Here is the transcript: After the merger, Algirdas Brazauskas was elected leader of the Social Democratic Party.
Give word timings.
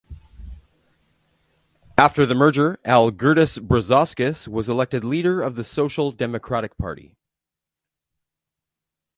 After 1.95 2.25
the 2.25 2.33
merger, 2.33 2.79
Algirdas 2.83 3.59
Brazauskas 3.59 4.47
was 4.47 4.67
elected 4.67 5.03
leader 5.03 5.43
of 5.43 5.55
the 5.55 5.63
Social 5.63 6.11
Democratic 6.11 6.75
Party. 6.79 7.13